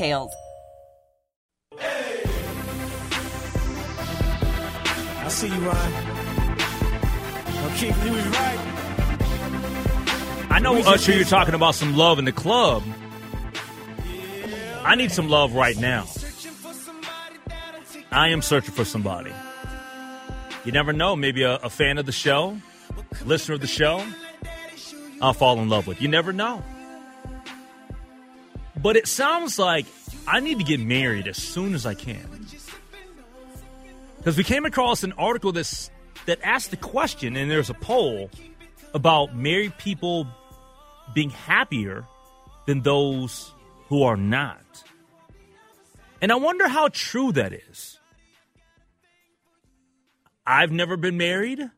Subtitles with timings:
[0.00, 0.34] details.
[5.22, 6.16] I see you, Ryan.
[7.76, 8.58] Keith, he was right.
[10.50, 12.82] I know, Usher, you're talking about some love in the club.
[14.82, 16.06] I need some love right now.
[18.10, 19.32] I am searching for somebody.
[20.64, 21.14] You never know.
[21.14, 22.58] Maybe a, a fan of the show,
[23.24, 24.04] listener of the show,
[25.22, 26.02] I'll fall in love with.
[26.02, 26.62] You never know.
[28.82, 29.86] But it sounds like
[30.26, 32.46] I need to get married as soon as I can.
[34.18, 35.90] Because we came across an article that's,
[36.26, 38.30] that asked the question, and there's a poll
[38.94, 40.26] about married people
[41.14, 42.06] being happier
[42.66, 43.52] than those
[43.88, 44.84] who are not.
[46.22, 47.98] And I wonder how true that is.
[50.46, 51.70] I've never been married.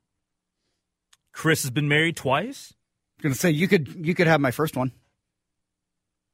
[1.32, 2.74] Chris has been married twice.
[3.18, 4.92] I'm gonna say you could you could have my first one.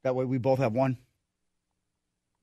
[0.08, 0.96] That way we both have one.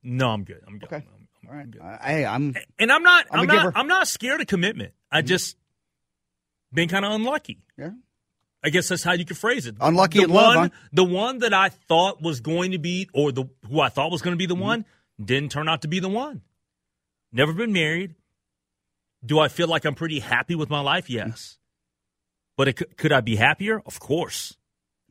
[0.04, 0.62] No, I'm good.
[0.68, 0.86] I'm good.
[0.86, 0.98] Okay.
[0.98, 1.64] I'm, I'm, All right.
[1.64, 1.82] I'm good.
[1.82, 3.26] Uh, I, I'm And I'm not.
[3.32, 3.54] I'm I'm, not.
[3.56, 3.72] giver.
[3.76, 4.94] I'm not scared of commitment.
[5.12, 5.28] I mm-hmm.
[5.30, 5.58] just
[6.72, 7.64] been kind of unlucky.
[7.76, 7.90] yeah.
[8.64, 9.78] I guess that's how you could phrase it.
[9.82, 10.88] Unlucky the in love, one, huh?
[10.94, 14.22] the one that I thought was going to be, or the who I thought was
[14.22, 14.64] going to be the Mm-hmm.
[14.64, 14.86] one,
[15.24, 16.42] didn't turn out to be the one.
[17.32, 18.14] Never been married.
[19.26, 21.06] Do I feel like I'm pretty happy with my life?
[21.06, 21.30] Mm-hmm.
[21.30, 21.58] Yes.
[22.58, 23.82] But it, could I be happier?
[23.88, 24.56] Of course.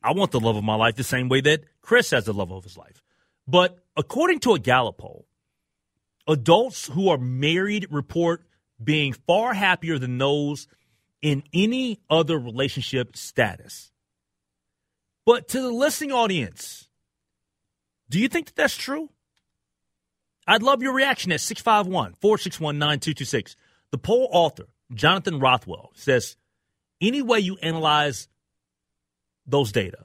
[0.01, 2.51] I want the love of my life the same way that Chris has the love
[2.51, 3.03] of his life.
[3.47, 5.27] But according to a Gallup poll,
[6.27, 8.43] adults who are married report
[8.83, 10.67] being far happier than those
[11.21, 13.91] in any other relationship status.
[15.25, 16.87] But to the listening audience,
[18.09, 19.09] do you think that that's true?
[20.47, 23.55] I'd love your reaction at 651 461 9226.
[23.91, 26.35] The poll author, Jonathan Rothwell, says
[26.99, 28.27] any way you analyze
[29.47, 29.99] those data,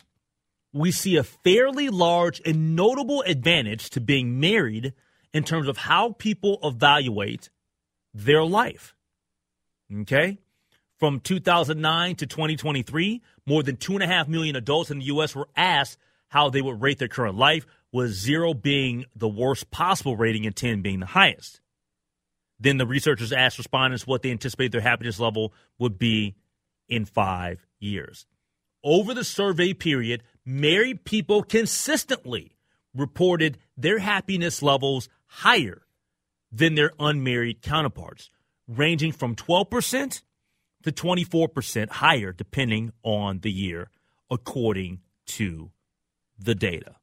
[0.73, 4.93] we see a fairly large and notable advantage to being married
[5.33, 7.51] in terms of how people evaluate
[8.15, 8.95] their life.
[10.01, 10.39] Okay?
[10.99, 15.35] From 2009 to 2023, more than 2.5 million adults in the U.S.
[15.35, 15.99] were asked
[16.29, 20.55] how they would rate their current life, with zero being the worst possible rating and
[20.55, 21.61] 10 being the highest.
[22.61, 26.37] Then the researchers asked respondents what they anticipate their happiness level would be
[26.89, 28.27] in five years.
[28.85, 32.57] Over the survey period, married people consistently
[32.95, 35.83] reported their happiness levels higher
[36.51, 38.31] than their unmarried counterparts,
[38.67, 40.23] ranging from 12%
[40.83, 43.91] to 24% higher, depending on the year,
[44.31, 45.71] according to
[46.39, 46.97] the data.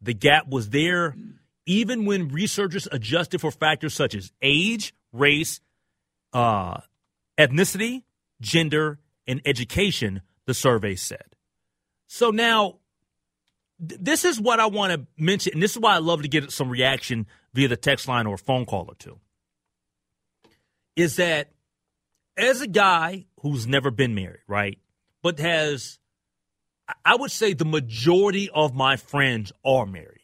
[0.00, 1.14] The gap was there
[1.66, 5.60] even when researchers adjusted for factors such as age, race,
[6.32, 6.80] uh,
[7.38, 8.02] ethnicity,
[8.40, 11.31] gender, and education, the survey said.
[12.14, 12.74] So now,
[13.88, 16.28] th- this is what I want to mention, and this is why I love to
[16.28, 19.18] get some reaction via the text line or phone call or two.
[20.94, 21.52] Is that
[22.36, 24.78] as a guy who's never been married, right,
[25.22, 25.98] but has,
[27.02, 30.20] I- would say the majority of my friends are married.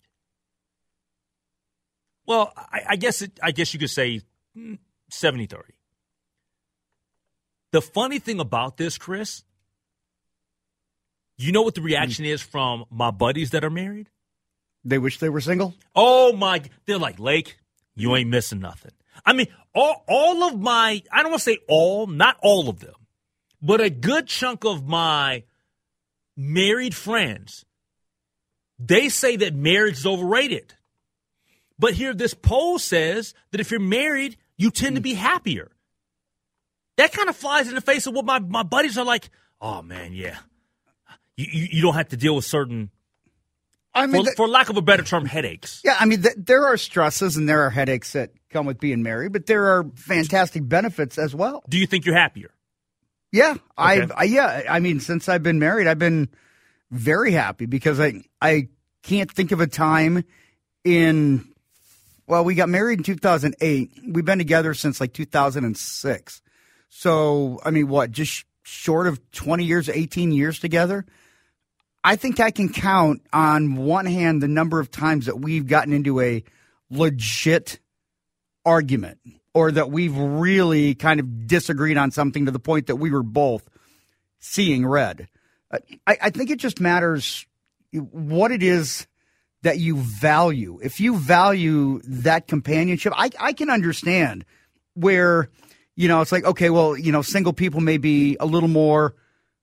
[2.27, 4.21] Well, I, I guess it, I guess you could say
[4.55, 4.77] mm,
[5.09, 5.73] 70 30.
[7.73, 9.43] The funny thing about this, Chris,
[11.39, 12.29] you know what the reaction mm.
[12.29, 14.11] is from my buddies that are married?
[14.85, 15.75] They wish they were single.
[15.95, 16.63] Oh my!
[16.87, 17.57] They're like Lake,
[17.95, 18.93] you ain't missing nothing.
[19.25, 22.81] I mean, all all of my I don't want to say all, not all of
[22.81, 22.95] them,
[23.63, 25.45] but a good chunk of my
[26.37, 27.65] married friends,
[28.79, 30.75] they say that marriage is overrated.
[31.79, 35.19] But here, this poll says that if you're married, you tend to be mm.
[35.19, 35.71] happier.
[36.97, 39.31] That kind of flies in the face of what my, my buddies are like.
[39.61, 40.39] Oh man, yeah,
[41.39, 42.91] you, you you don't have to deal with certain
[43.95, 45.81] I mean, for, th- for lack of a better term, headaches.
[45.85, 49.03] yeah, I mean, th- there are stresses and there are headaches that come with being
[49.03, 51.63] married, but there are fantastic benefits as well.
[51.69, 52.51] Do you think you're happier?
[53.33, 54.15] Yeah, I, Okay.
[54.17, 56.29] I yeah, I mean, since I've been married, I've been
[56.91, 58.69] very happy because I I
[59.03, 60.25] can't think of a time
[60.85, 61.49] in
[62.27, 63.91] well, we got married in 2008.
[64.07, 66.43] We've been together since like 2006.
[66.91, 71.07] So, I mean, what, just short of 20 years, 18 years together?
[72.05, 75.93] I think I can count on one hand the number of times that we've gotten
[75.93, 76.45] into a
[76.91, 77.81] legit
[78.65, 79.19] argument
[79.55, 83.23] or that we've really kind of disagreed on something to the point that we were
[83.23, 83.69] both
[84.39, 85.29] seeing red.
[86.07, 87.47] I, I think it just matters
[87.93, 89.07] what it is
[89.63, 90.79] that you value.
[90.83, 94.45] If you value that companionship, I, I can understand
[94.95, 95.51] where,
[95.97, 99.15] you know, it's like, okay, well, you know, single people may be a little more,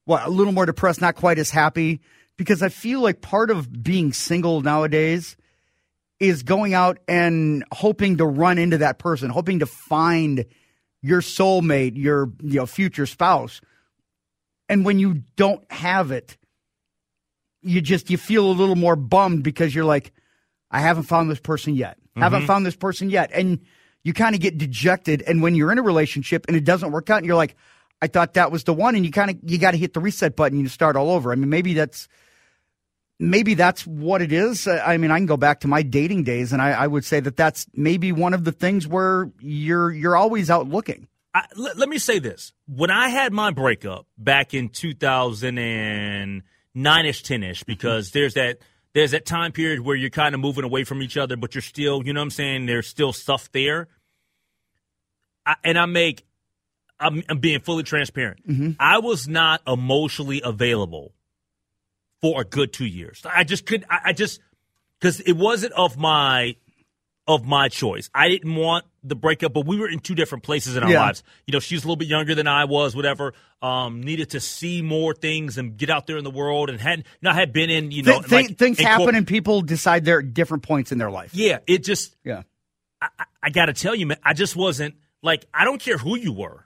[0.03, 2.01] what, a little more depressed, not quite as happy.
[2.37, 5.37] Because I feel like part of being single nowadays
[6.19, 10.45] is going out and hoping to run into that person, hoping to find
[11.01, 13.61] your soulmate, your you know, future spouse.
[14.67, 16.37] And when you don't have it,
[17.61, 20.13] you just you feel a little more bummed because you're like,
[20.71, 21.97] I haven't found this person yet.
[22.15, 22.47] Haven't mm-hmm.
[22.47, 23.31] found this person yet.
[23.33, 23.59] And
[24.03, 25.23] you kind of get dejected.
[25.23, 27.55] And when you're in a relationship and it doesn't work out, and you're like,
[28.01, 29.99] I thought that was the one, and you kind of you got to hit the
[29.99, 31.31] reset button and you start all over.
[31.31, 32.07] I mean, maybe that's
[33.19, 34.67] maybe that's what it is.
[34.67, 37.05] Uh, I mean, I can go back to my dating days, and I, I would
[37.05, 41.07] say that that's maybe one of the things where you're you're always out looking.
[41.33, 42.53] I, let, let me say this.
[42.67, 48.59] When I had my breakup back in 2009 ish, 10 ish, because there's that.
[48.93, 51.61] There's that time period where you're kind of moving away from each other, but you're
[51.61, 52.65] still, you know what I'm saying?
[52.65, 53.89] There's still stuff there.
[55.45, 56.25] I, and I make,
[56.97, 58.39] I'm, I'm being fully transparent.
[58.79, 61.11] I was not emotionally available
[62.33, 63.21] for a good two years.
[63.25, 64.39] I just couldn't, I, I just,
[64.99, 66.55] because it wasn't of my
[67.27, 68.07] of my choice.
[68.13, 71.01] I didn't want the breakup, but we were in two different places in our Yeah.
[71.01, 71.23] lives.
[71.47, 73.33] You know, she's a little bit younger than I was, whatever.
[73.63, 77.03] Um, needed to see more things and get out there in the world, and had
[77.25, 80.05] I had been in you know Th- like, things in happen, cor- and people decide
[80.05, 81.31] they're at different points in their life.
[81.33, 82.43] yeah, it just Yeah.
[83.01, 85.97] I, I- I got to tell you, man, I just wasn't like I don't care
[85.97, 86.65] who you were.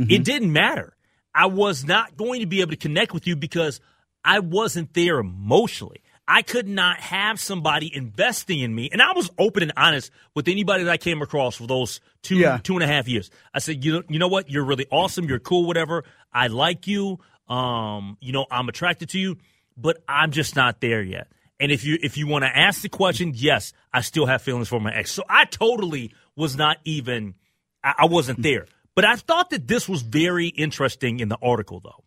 [0.00, 0.10] Mm-hmm.
[0.10, 0.94] It didn't matter.
[1.34, 3.80] I was not going to be able to connect with you because
[4.24, 6.02] I wasn't there emotionally.
[6.30, 10.46] I could not have somebody investing in me, and I was open and honest with
[10.48, 12.58] anybody that I came across for those two Yeah.
[12.62, 13.30] two and a half years.
[13.54, 14.50] I said, you know, you know what?
[14.50, 15.24] You're really awesome.
[15.24, 15.66] You're cool.
[15.66, 16.04] Whatever.
[16.32, 17.18] I like you.
[17.48, 19.38] Um, you know, I'm attracted to you,
[19.76, 21.28] but I'm just not there yet.
[21.58, 24.68] And if you if you want to ask the question, yes, I still have feelings
[24.68, 25.10] for my ex.
[25.12, 27.34] So I totally was not even.
[27.82, 28.66] I, I wasn't there.
[28.94, 32.04] But I thought that this was very interesting in the article, though,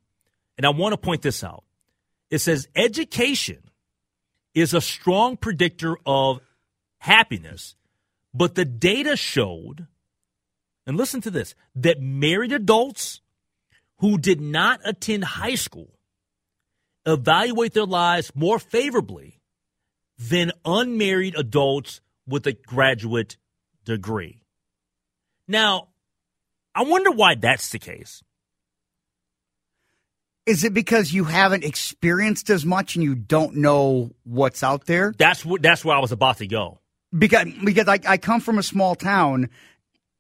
[0.58, 1.64] and I want to point this out.
[2.32, 3.60] It says education
[4.56, 6.40] is a strong predictor of
[7.00, 7.76] happiness,
[8.34, 9.88] but the data showed,
[10.88, 13.22] and listen to this, that married adults
[13.98, 16.00] who did not attend high school
[17.06, 19.42] evaluate their lives more favorably
[20.18, 23.38] than unmarried adults with a graduate
[23.84, 24.44] degree.
[25.48, 25.90] Now,
[26.74, 28.24] I wonder why that's the case.
[30.52, 35.14] Is it because you haven't experienced as much and you don't know what's out there?
[35.18, 36.80] That's what that's where I was about to go.
[37.18, 39.50] Because because I, I come from a small town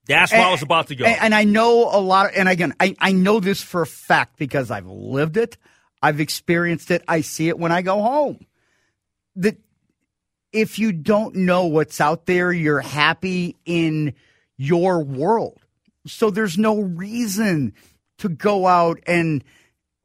[0.07, 1.05] That's where I was about to go.
[1.05, 3.87] And, and I know a lot of, and again, I, I know this for a
[3.87, 5.57] fact because I've lived it.
[6.01, 7.03] I've experienced it.
[7.07, 8.45] I see it when I go home.
[9.35, 9.57] That
[10.51, 14.13] if you don't know what's out there, you're happy in
[14.57, 15.59] your world.
[16.07, 17.73] So there's no reason
[18.17, 19.43] to go out and,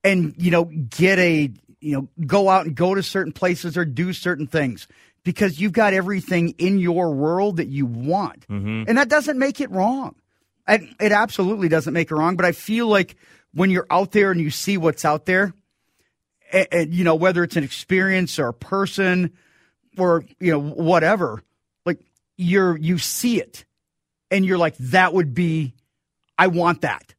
[0.06, 3.84] and, you know, get a, you know, go out and go to certain places or
[3.84, 4.86] do certain things
[5.24, 8.46] because you've got everything in your world that you want.
[8.48, 8.84] Mm-hmm.
[8.86, 10.14] And that doesn't make it wrong.
[10.68, 12.36] It, it absolutely doesn't make it wrong.
[12.36, 13.16] But I feel like
[13.52, 15.52] when you're out there and you see what's out there,
[16.52, 19.32] and, and, you know, whether it's an experience or a person
[19.98, 21.42] or, you know, whatever,
[21.84, 21.98] like
[22.36, 23.64] you're, you see it
[24.30, 25.74] and you're like, that would be,
[26.38, 27.15] I want that.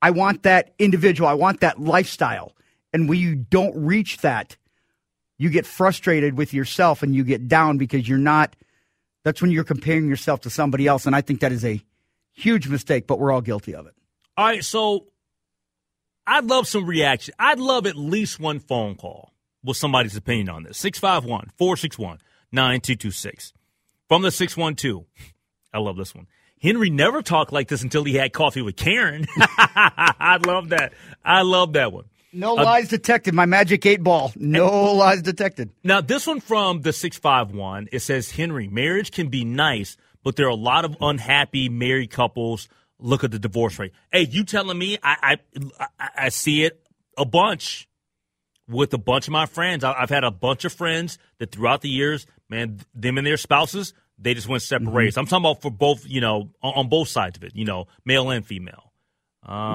[0.00, 1.28] I want that individual.
[1.28, 2.54] I want that lifestyle.
[2.92, 4.56] And when you don't reach that,
[5.38, 8.56] you get frustrated with yourself and you get down because you're not,
[9.24, 11.06] that's when you're comparing yourself to somebody else.
[11.06, 11.82] And I think that is a
[12.32, 13.94] huge mistake, but we're all guilty of it.
[14.36, 15.06] All right, so
[16.26, 17.34] I'd love some reaction.
[17.38, 19.32] I'd love at least one phone call
[19.64, 20.78] with somebody's opinion on this.
[20.78, 22.18] 651 461
[22.52, 23.52] 9226.
[24.08, 25.04] From the 612.
[25.74, 26.26] I love this one.
[26.60, 29.26] Henry never talked like this until he had coffee with Karen.
[29.38, 30.92] I love that.
[31.24, 32.04] I love that one.
[32.32, 33.34] No uh, lies detected.
[33.34, 34.32] My magic eight ball.
[34.36, 35.70] No lies detected.
[35.82, 40.46] Now, this one from the 651, it says, Henry, marriage can be nice, but there
[40.46, 42.68] are a lot of unhappy married couples.
[42.98, 43.92] Look at the divorce rate.
[44.12, 45.38] Hey, you telling me I,
[45.80, 46.84] I, I, I see it
[47.16, 47.88] a bunch
[48.68, 49.82] with a bunch of my friends.
[49.82, 53.36] I, I've had a bunch of friends that throughout the years, man, them and their
[53.36, 54.96] spouses, they just went separate mm-hmm.
[54.96, 55.16] ways.
[55.16, 57.86] I'm talking about for both, you know, on, on both sides of it, you know,
[58.04, 58.92] male and female.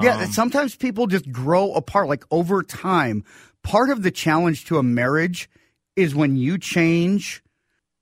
[0.02, 2.08] yeah, um, sometimes people just grow apart.
[2.08, 3.24] Like over time,
[3.62, 5.48] part of the challenge to a marriage
[5.96, 7.42] is when you change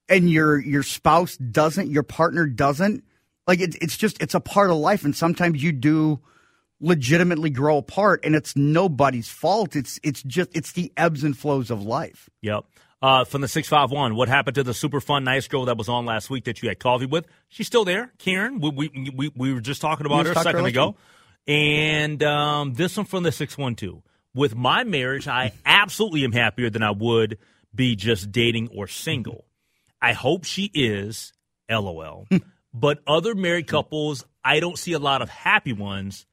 [0.08, 3.04] and your your spouse doesn't, your partner doesn't.
[3.46, 6.20] Like it, it's just it's a part of life, and sometimes you do
[6.80, 9.74] legitimately grow apart, and it's nobody's fault.
[9.74, 12.28] It's it's just it's the ebbs and flows of life.
[12.42, 12.64] Yep.
[13.02, 16.06] Uh, from the 651, what happened to the super fun, nice girl that was on
[16.06, 17.26] last week that you had coffee with?
[17.48, 18.60] She's still there, Karen.
[18.60, 20.94] We, we, we, we were just talking about her a just talked to second ago.
[21.48, 24.02] And um, this one from the 612.
[24.34, 27.38] With my marriage, I absolutely am happier than I would
[27.74, 29.46] be just dating or single.
[30.00, 31.32] I hope she is,
[31.68, 32.28] lol.
[32.74, 36.24] but other married couples, I don't see a lot of happy ones.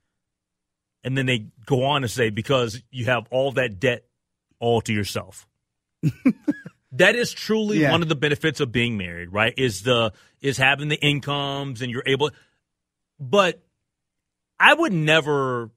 [1.04, 4.06] And then they go on to say, because you have all that debt
[4.60, 5.48] all to yourself.
[6.92, 7.92] That is truly Yeah.
[7.92, 9.54] one of the benefits of being married, right?
[9.58, 12.32] Is the is having the incomes and you're able
[13.20, 13.62] but
[14.60, 15.70] I would never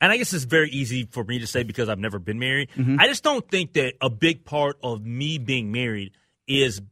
[0.00, 2.68] and I guess it's very easy for me to say because I've never been married.
[2.76, 2.96] Mm-hmm.
[3.00, 6.12] I just don't think that a big part of me being married
[6.46, 6.82] is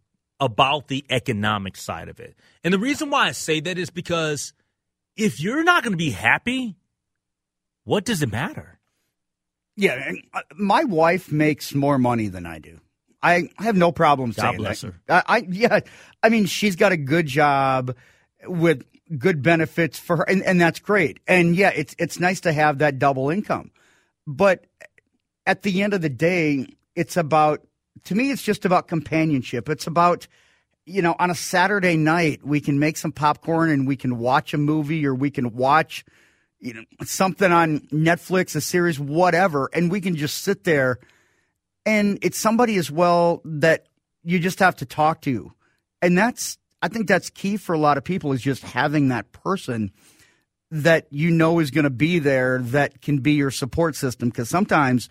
[0.40, 2.34] about the economic side of it.
[2.64, 4.52] And the reason why I say that is because
[5.16, 6.76] if you're not going to be happy,
[7.84, 8.73] what does it matter?
[9.76, 12.80] Yeah, and uh, my wife makes more money than I do.
[13.22, 14.92] I have no problem God saying bless that.
[14.92, 15.00] her.
[15.08, 15.80] I, I yeah,
[16.22, 17.96] I mean she's got a good job
[18.44, 18.84] with
[19.18, 21.18] good benefits for her, and, and that's great.
[21.26, 23.70] And yeah, it's it's nice to have that double income,
[24.26, 24.66] but
[25.46, 27.66] at the end of the day, it's about
[28.04, 29.68] to me, it's just about companionship.
[29.68, 30.28] It's about
[30.86, 34.52] you know, on a Saturday night, we can make some popcorn and we can watch
[34.52, 36.04] a movie or we can watch,
[36.64, 40.99] you know, something on Netflix, a series, whatever, and we can just sit there.
[41.85, 43.87] And it's somebody as well that
[44.23, 45.52] you just have to talk to.
[46.00, 49.30] And that's, I think that's key for a lot of people is just having that
[49.30, 49.92] person
[50.71, 54.30] that you know is going to be there that can be your support system.
[54.30, 55.11] Because sometimes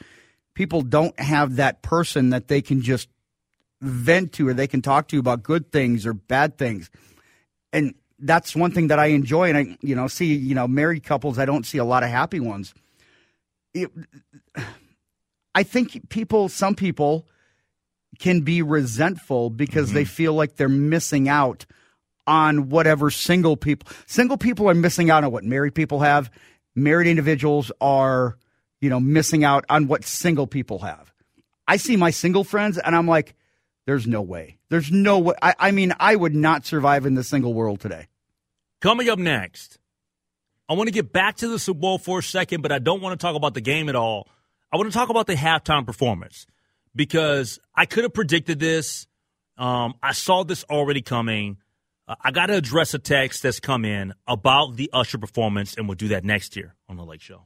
[0.56, 3.10] people don't have that person that they can just
[3.80, 6.90] vent to or they can talk to about good things or bad things.
[7.72, 9.50] And that's one thing that I enjoy.
[9.50, 12.10] And I, you know, see, you know, married couples, I don't see a lot of
[12.10, 12.74] happy ones.
[13.74, 13.90] It,
[15.56, 17.28] I think people, some people
[18.20, 20.10] can be resentful because they mm-hmm.
[20.10, 21.66] feel like they're missing out
[22.26, 26.32] on whatever single people, single people are missing out on what married people have.
[26.76, 28.38] Married individuals are,
[28.82, 31.14] you know, missing out on what single people have.
[31.68, 33.36] I see my single friends and I'm like,
[33.86, 34.58] there's no way.
[34.74, 35.36] There's no way.
[35.40, 38.08] I, I mean, I would not survive in the single world today.
[38.82, 39.78] Coming up next,
[40.68, 43.00] I want to get back to the Super Bowl for a second, but I don't
[43.00, 44.28] want to talk about the game at all.
[44.72, 46.48] I want to talk about the halftime performance
[46.96, 49.06] because I could have predicted this.
[49.60, 51.58] Um, I saw this already coming.
[52.08, 55.88] Uh, I got to address a text that's come in about the Usher performance, and
[55.88, 57.46] we'll do that next year on the Lake Show.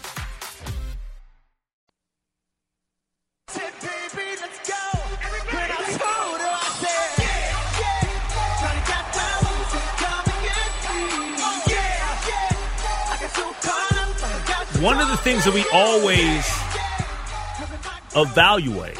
[14.81, 16.43] One of the things that we always
[18.15, 18.97] evaluate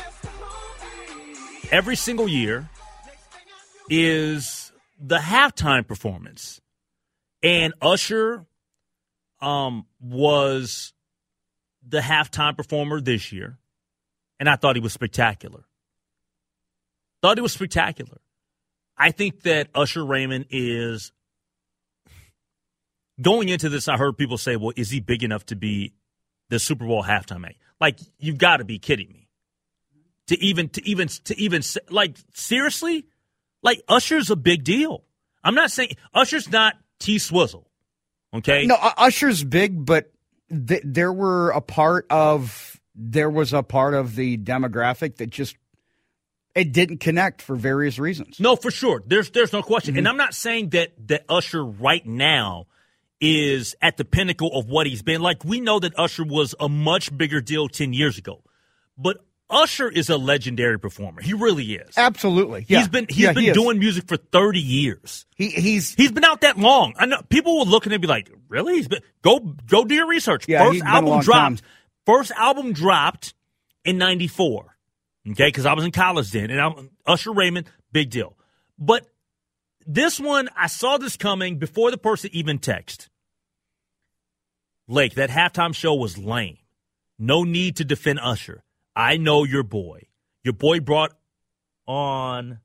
[1.72, 2.70] every single year
[3.90, 6.62] is the halftime performance.
[7.42, 8.46] And Usher
[9.42, 10.94] um, was
[11.84, 13.58] the halftime performer this year.
[14.40, 15.64] And I thought he was spectacular.
[17.24, 18.22] Thought he was spectacular.
[18.96, 21.12] I think that Usher Raymond is
[23.20, 23.88] going into this.
[23.88, 25.94] I heard people say, well, is he big enough to be
[26.50, 27.58] the Super Bowl halftime act?
[27.80, 29.28] Like, you've got to be kidding me.
[30.28, 33.06] To even, to even, to even, like, seriously?
[33.64, 35.04] Like, Usher's a big deal.
[35.44, 37.68] I'm not saying, Usher's not T Swizzle.
[38.34, 38.66] Okay?
[38.66, 40.12] No, Usher's big, but
[40.50, 45.58] th- there were a part of, there was a part of the demographic that just,
[46.54, 48.40] it didn't connect for various reasons.
[48.40, 49.02] No, for sure.
[49.06, 49.96] There's there's no question.
[49.98, 50.12] And mm-hmm.
[50.12, 52.68] I'm not saying that that Usher right now
[53.22, 55.22] is at the pinnacle of what he's been.
[55.22, 58.42] Like we know that Usher was a much bigger deal 10 years ago.
[58.98, 61.22] But Usher is a legendary performer.
[61.22, 61.98] He really is.
[61.98, 62.66] Absolutely.
[62.68, 62.80] Yeah.
[62.80, 65.26] He's been he's Yeah, been he doing music for 30 years.
[65.36, 66.94] He, he's He's been out that long.
[66.98, 69.84] I know people will look at him and be like, "Really?" He's been go go
[69.84, 70.48] do your research.
[70.48, 71.58] Yeah, first he's been a album dropped.
[71.60, 71.68] time.
[72.06, 73.34] First album dropped
[73.86, 74.78] in '94.
[75.32, 78.36] Okay, because I was in college then, and I'm Usher Raymond, big deal.
[78.80, 79.06] But
[79.86, 83.10] this one, I saw this coming before the person even text.
[84.92, 86.58] Lake, that halftime show was lame.
[87.18, 88.64] No need to defend Usher.
[88.96, 90.08] I know your boy.
[90.44, 91.14] Your boy brought
[91.88, 92.60] on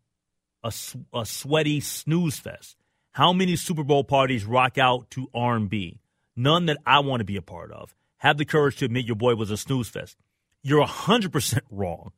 [0.65, 0.73] a,
[1.15, 2.77] a sweaty snooze fest.
[3.13, 6.01] How many Super Bowl parties rock out to R&B?
[6.35, 7.95] None that I want to be a part of.
[8.19, 10.17] Have the courage to admit your boy was a snooze fest.
[10.63, 12.13] You're 100% wrong,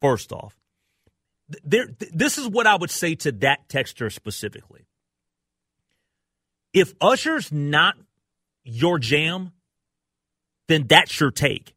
[0.00, 0.56] first off.
[1.64, 4.86] There, this is what I would say to that texter specifically.
[6.72, 7.96] If Usher's not
[8.64, 9.52] your jam,
[10.68, 11.74] then that's your take.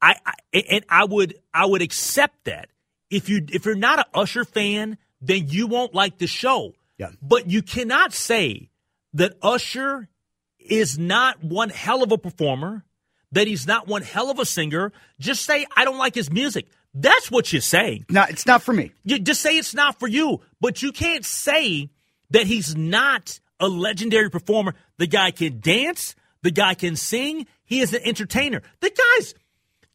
[0.00, 2.68] I, I and I would I would accept that.
[3.10, 6.74] If you if you're not an Usher fan, then you won't like the show.
[6.98, 7.10] Yeah.
[7.20, 8.70] But you cannot say
[9.14, 10.08] that Usher
[10.58, 12.84] is not one hell of a performer,
[13.32, 14.92] that he's not one hell of a singer.
[15.18, 16.66] Just say I don't like his music.
[16.94, 18.04] That's what you say.
[18.10, 18.92] not, it's not for me.
[19.04, 21.90] You just say it's not for you, but you can't say
[22.30, 24.74] that he's not a legendary performer.
[25.02, 28.62] The guy can dance, the guy can sing, he is an entertainer.
[28.78, 29.34] The guy's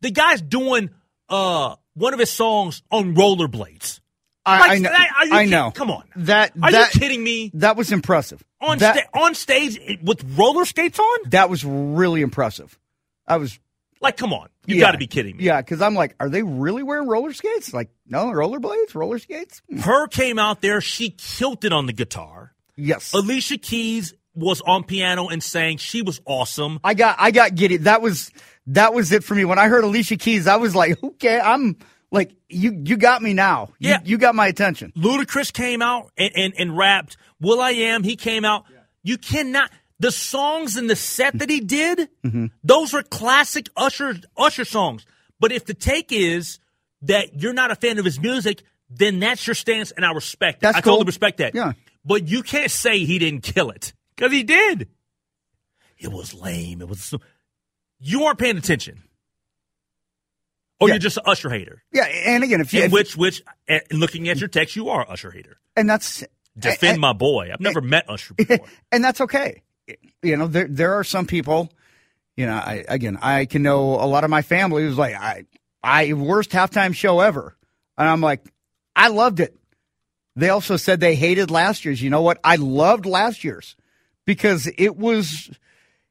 [0.02, 0.90] the guy's doing
[1.30, 4.02] uh one of his songs on rollerblades.
[4.46, 4.90] I, Like, I know.
[4.90, 5.72] you I know.
[5.72, 6.04] Come on.
[6.18, 7.52] That, Are that, you kidding me?
[7.54, 8.44] That was impressive.
[8.60, 11.20] On that, sta- on stage with roller skates on?
[11.30, 12.78] that was really impressive.
[13.26, 13.58] I was.
[14.02, 14.50] Like, come on.
[14.66, 14.82] You yeah.
[14.82, 15.46] got to be kidding me.
[15.46, 17.74] Yeah, because I'm like, are they really wearing roller skates?
[17.74, 19.62] Like, no, rollerblades, roller skates.
[19.70, 19.80] Hmm.
[19.80, 20.08] H.E.R.
[20.10, 20.82] came out there.
[20.82, 22.54] She killed it on the guitar.
[22.76, 25.78] Yes, Alicia Keys was on piano and sang.
[25.78, 26.80] She was awesome.
[26.84, 27.78] I got, I got giddy.
[27.78, 28.32] That was,
[28.68, 29.44] that was it for me.
[29.46, 31.78] When I heard Alicia Keys, I was like, okay, I'm
[32.12, 33.74] like, you, you got me now.
[33.80, 34.00] You- Yeah.
[34.06, 34.94] you, got my attention.
[34.96, 37.18] Ludacris came out and, and, and rapped.
[37.42, 38.66] will.i.am, he came out.
[39.04, 39.72] You cannot.
[40.00, 42.48] The songs in the set that he did, mm-hmm.
[42.64, 45.06] those are classic Usher Usher songs.
[45.40, 46.60] But if the take is
[47.04, 50.58] that you're not a fan of his music, then that's your stance, and I respect
[50.58, 50.62] it.
[50.62, 51.56] That's I totally respect that.
[51.56, 51.74] Yeah.
[52.06, 54.90] But you can't say he didn't kill it because he did.
[55.98, 56.82] It was lame.
[56.82, 57.14] It was.
[58.00, 59.04] You aren't paying attention,
[60.80, 60.96] or Yeah.
[60.96, 61.84] you're just an Usher hater.
[61.92, 63.42] Yeah, and again, if you, if- which, which,
[63.92, 65.58] looking at your text, you are an Usher hater.
[65.76, 66.24] and that's
[66.58, 67.50] Defend and- my boy.
[67.54, 68.60] I've never met Usher before.
[68.92, 69.62] and that's okay.
[70.22, 71.72] You know, there there are some people.
[72.36, 75.46] You know, I again, I can know a lot of my family who's like, I,
[75.82, 77.56] I worst halftime show ever,
[77.98, 78.44] and I'm like,
[78.96, 79.58] I loved it.
[80.36, 82.00] They also said they hated last year's.
[82.02, 82.40] You know what?
[82.44, 83.76] I loved last year's
[84.28, 85.50] because it was,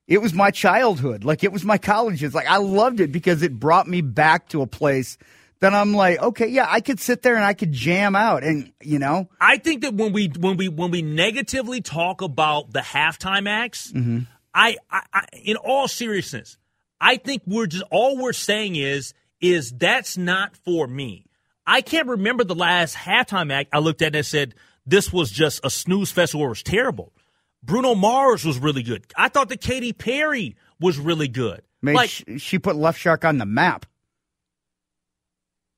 [0.08, 1.22] it was my childhood.
[1.22, 2.24] Like it was my college.
[2.24, 5.18] It's like I loved it because it brought me back to a place
[5.60, 8.72] that I'm like, okay, yeah, I could sit there and I could jam out, and
[8.82, 12.80] you know, I think that when we when we when we negatively talk about the
[12.80, 14.20] halftime acts, mm-hmm.
[14.54, 16.58] I, I, I in all seriousness,
[17.00, 21.26] I think we're just all we're saying is is that's not for me.
[21.66, 24.54] I can't remember the last halftime act I looked at and said
[24.86, 27.12] this was just a snooze fest or it was terrible.
[27.62, 29.04] Bruno Mars was really good.
[29.16, 31.62] I thought that Katy Perry was really good.
[31.82, 33.86] made like sh- she put left shark on the map.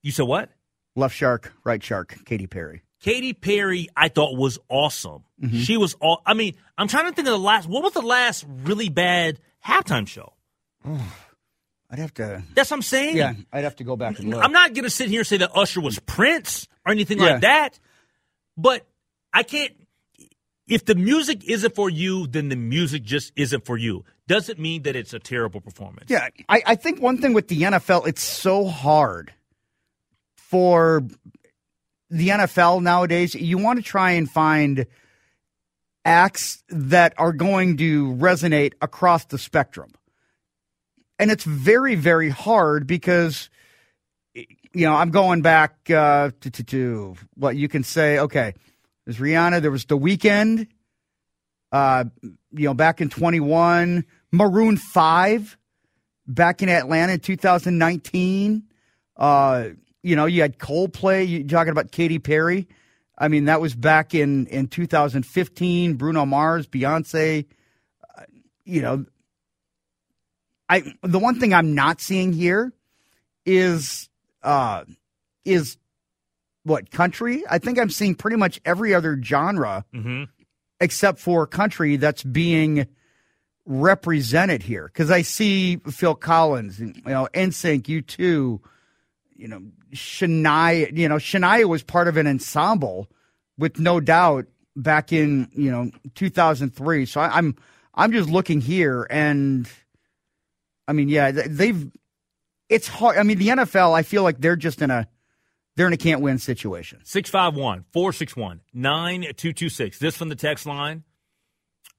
[0.03, 0.49] you said what?
[0.95, 2.83] Left shark, right shark, Katy Perry.
[3.01, 5.23] Katy Perry, I thought was awesome.
[5.41, 5.59] Mm-hmm.
[5.59, 6.21] She was all.
[6.25, 7.67] I mean, I'm trying to think of the last.
[7.69, 10.33] What was the last really bad halftime show?
[11.91, 13.17] I'd have to, That's what I'm saying.
[13.17, 14.43] yeah, I'd have to go back and look.
[14.43, 17.25] I'm not going to sit here and say that Usher was Prince or anything Yeah.
[17.31, 17.79] like that,
[18.57, 18.85] but
[19.33, 19.71] I can't.
[20.69, 24.05] If the music isn't for you, then the music just isn't for you.
[24.27, 26.05] Doesn't mean that it's a terrible performance.
[26.09, 29.33] Yeah, I, I think one thing with the NFL, it's so hard
[30.35, 31.03] for
[32.11, 33.33] the NFL nowadays.
[33.33, 34.85] You want to try and find
[36.05, 39.91] acts that are going to resonate across the spectrum.
[41.17, 43.49] And it's very, very hard because,
[44.33, 48.53] you know, I'm going back uh, to, to, to what you can say, okay,
[49.09, 50.67] there's Rihanna, there was The Weeknd,
[51.71, 55.57] uh, you know, back in 21, Maroon 5
[56.27, 58.65] back in Atlanta in 2019.
[59.17, 59.69] Uh,
[60.03, 61.27] you know, you had Coldplay.
[61.27, 62.67] You talking about Katy Perry?
[63.17, 65.95] I mean, that was back in in 2015.
[65.95, 67.47] Bruno Mars, Beyonce.
[68.15, 68.21] Uh,
[68.63, 69.05] you know,
[70.69, 72.73] I the one thing I'm not seeing here
[73.43, 74.07] is
[74.43, 74.83] uh
[75.45, 75.78] is
[76.63, 77.43] what country?
[77.49, 80.23] I think I'm seeing pretty much every other genre hmm
[80.81, 82.87] except for country that's being
[83.65, 84.85] represented here.
[84.85, 88.61] Because I see Phil Collins, you know, NSYNC, U2, you
[89.47, 89.61] know,
[89.93, 90.95] Shania.
[90.97, 93.07] You know, Shania was part of an ensemble
[93.57, 94.45] with no doubt
[94.75, 97.05] back in you know 2003.
[97.05, 97.55] So I, I'm
[97.93, 99.69] I'm just looking here, and
[100.87, 101.91] I mean, yeah, they've.
[102.69, 103.17] It's hard.
[103.17, 103.93] I mean, the NFL.
[103.93, 105.07] I feel like they're just in a
[105.79, 106.99] they're in a can't win situation.
[107.05, 109.97] 651 461 9226.
[109.97, 111.05] This from the text line.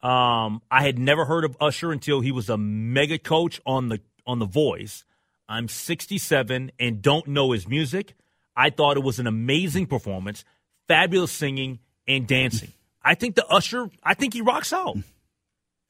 [0.03, 4.03] Um, I had never heard of Usher until he was a mega coach on the
[4.27, 5.07] on the Voice.
[5.49, 8.17] I'm 67 and don't know his music.
[8.55, 10.45] I thought it was an amazing performance,
[10.87, 12.75] fabulous singing and dancing.
[13.03, 14.99] I think the Usher, I think he rocks out.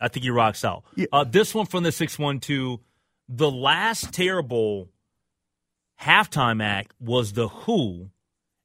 [0.00, 0.84] I think he rocks out.
[1.12, 2.78] Uh, this one from the 612,
[3.28, 4.90] the last terrible
[6.00, 8.10] halftime act was The Who,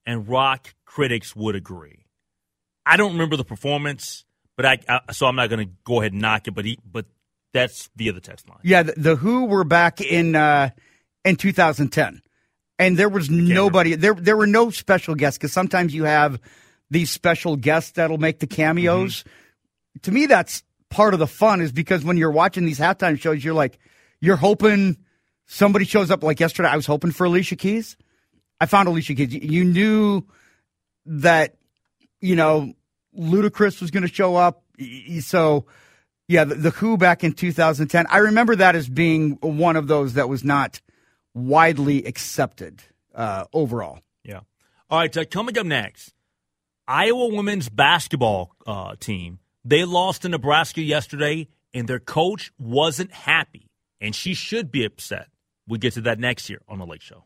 [0.05, 2.05] and rock critics would agree.
[2.85, 6.13] I don't remember the performance, but I, I so I'm not going to go ahead
[6.13, 6.53] and knock it.
[6.53, 7.05] But he, but
[7.53, 8.59] that's via the text line.
[8.63, 10.69] Yeah, the, the Who were back in uh,
[11.23, 12.21] in 2010,
[12.79, 13.95] and there was nobody.
[13.95, 16.39] There there were no special guests because sometimes you have
[16.91, 19.23] these special guests that'll make the cameos.
[20.03, 23.43] To me, that's part of the fun is because when you're watching these halftime shows,
[23.43, 23.79] you're like,
[24.21, 24.97] you're hoping
[25.45, 26.23] somebody shows up.
[26.23, 27.97] Like yesterday, I was hoping for Alicia Keys.
[28.59, 29.33] I found Alicia Keys.
[29.33, 30.23] You- knew
[31.05, 31.55] that
[32.21, 32.73] you know
[33.17, 34.63] Ludacris was going to show up,
[35.21, 35.65] so.
[36.27, 38.07] Yeah, the, the Who back in 2010.
[38.09, 40.81] I remember that as being one of those that was not
[41.35, 42.81] widely accepted
[43.13, 43.99] uh, overall.
[44.23, 44.39] Yeah.
[44.89, 45.15] All right.
[45.15, 46.15] Uh, coming up next,
[46.87, 49.39] Iowa women's basketball uh, team.
[49.63, 55.27] They lost to Nebraska yesterday, and their coach wasn't happy, and she should be upset.
[55.67, 57.23] We get to that next year on the Lake Show.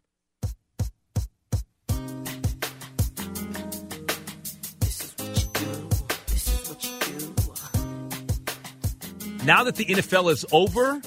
[9.46, 11.02] Now that the NFL is over,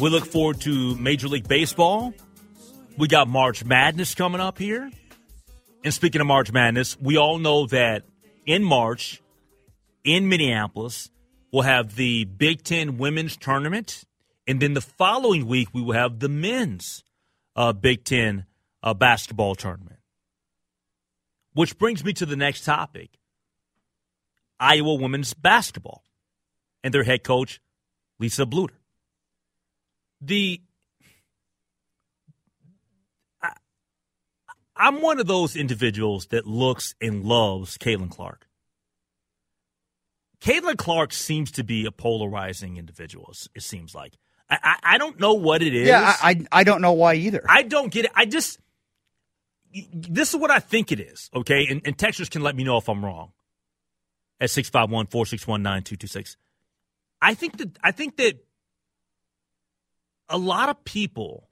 [0.00, 2.14] we look forward to Major League Baseball.
[2.96, 4.90] We got March Madness coming up here.
[5.84, 8.04] And speaking of March Madness, we all know that
[8.46, 9.20] in March,
[10.04, 11.10] in Minneapolis,
[11.52, 14.04] we'll have the Big Ten Women's Tournament.
[14.50, 17.04] And then the following week, we will have the men's
[17.54, 18.46] uh, Big Ten
[18.82, 20.00] uh, basketball tournament.
[21.52, 23.10] Which brings me to the next topic
[24.58, 26.02] Iowa women's basketball
[26.82, 27.60] and their head coach,
[28.18, 28.74] Lisa Bluder.
[30.20, 30.60] The
[33.40, 33.52] I,
[34.74, 38.48] I'm one of those individuals that looks and loves Caitlin Clark.
[40.40, 43.32] Caitlin Clark seems to be a polarizing individual.
[43.54, 44.14] It seems like
[44.50, 45.86] I, I, don't know what it is.
[45.86, 47.44] Yeah, I, I I don't know why either.
[47.48, 48.10] I don't get it.
[48.14, 48.58] I just
[49.72, 51.30] this is what I think it is.
[51.34, 53.32] Okay, and, and texters can let me know if I'm wrong.
[54.40, 56.36] At 651-461-9226.
[57.20, 58.42] I think that I think that
[60.30, 61.48] a lot of people,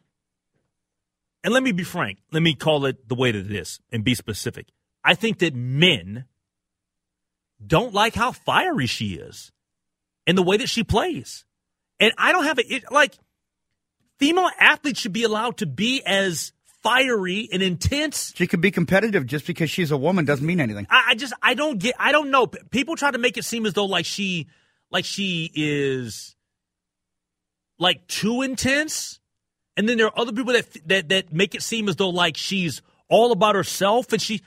[1.45, 4.05] and let me be frank, let me call it the way that it is and
[4.05, 4.69] be specific.
[5.05, 6.25] I think that men
[7.65, 9.53] don't like how fiery she is
[10.27, 11.45] and the way that she plays.
[12.01, 13.15] And I don't have it like
[14.19, 18.33] female athletes should be allowed to be as fiery and intense.
[18.37, 20.87] She could be competitive just because she's a woman doesn't mean anything.
[20.91, 22.47] I, I just I don't get I don't know.
[22.47, 24.49] People try to make it seem as though like she
[24.91, 26.37] like she is
[27.79, 29.21] like too intense,
[29.77, 32.37] and then there are other people that that that make it seem as though like
[32.37, 34.43] she's all about herself and she.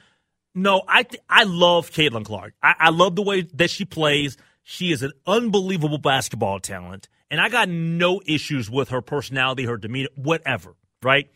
[0.53, 2.53] No, I th- I love Caitlin Clark.
[2.61, 4.35] I, I love the way that she plays.
[4.63, 9.77] She is an unbelievable basketball talent, and I got no issues with her personality, her
[9.77, 10.75] demeanor, whatever.
[11.01, 11.31] Right?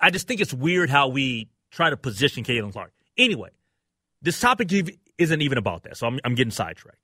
[0.00, 2.92] I just think it's weird how we try to position Caitlin Clark.
[3.16, 3.50] Anyway,
[4.20, 4.70] this topic
[5.16, 6.98] isn't even about that, so I'm, I'm getting sidetracked.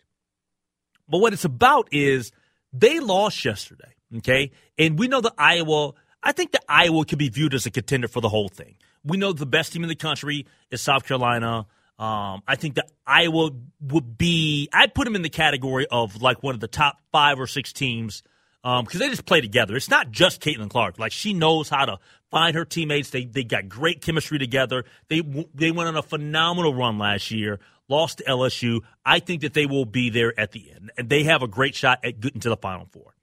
[1.08, 2.32] But what it's about is
[2.72, 4.50] they lost yesterday, okay?
[4.78, 8.08] And we know that Iowa, I think that Iowa could be viewed as a contender
[8.08, 8.76] for the whole thing.
[9.04, 11.66] We know the best team in the country is South Carolina.
[11.98, 16.42] Um, I think that Iowa would be, I'd put them in the category of like
[16.42, 18.22] one of the top five or six teams
[18.64, 19.76] because um, they just play together.
[19.76, 20.98] It's not just Caitlin Clark.
[20.98, 21.98] Like she knows how to
[22.30, 23.10] find her teammates.
[23.10, 24.86] They they got great chemistry together.
[25.08, 25.20] They
[25.54, 27.60] they went on a phenomenal run last year.
[27.88, 28.80] Lost to LSU.
[29.04, 31.74] I think that they will be there at the end, and they have a great
[31.74, 33.14] shot at getting to the Final Four.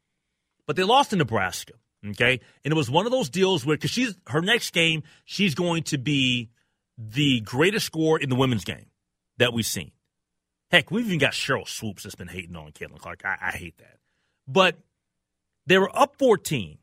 [0.67, 1.73] But they lost to Nebraska.
[2.07, 5.55] Okay, and it was one of those deals where because she's her next game, she's
[5.55, 6.51] going to be
[6.97, 8.87] the greatest score in the women's game
[9.37, 9.91] that we've seen.
[10.69, 13.23] Heck, we've even got Sheryl Swoopes that's been hating on Caitlin Clark.
[13.25, 13.97] I, I hate that,
[14.47, 14.77] but
[15.65, 16.77] they were up 14,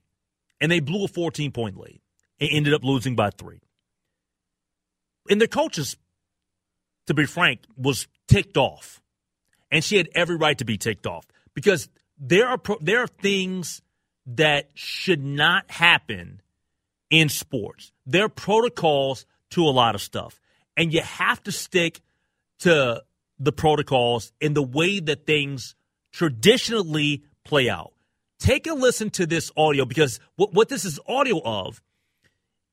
[0.61, 2.01] and they blew a 14 point lead
[2.41, 3.61] and ended up losing by three.
[5.31, 5.97] And the coaches,
[7.07, 9.03] to be frank, was ticked off.
[9.71, 13.07] And she had every right to be ticked off because there are pro- there are
[13.07, 13.83] things
[14.27, 16.41] that should not happen
[17.11, 17.93] in sports.
[18.07, 20.41] There are protocols to a lot of stuff.
[20.77, 22.01] And you have to stick
[22.61, 23.03] to
[23.39, 25.75] the protocols in the way that things
[26.13, 27.93] traditionally play out.
[28.39, 31.83] Take a listen to this audio because what, what this is audio of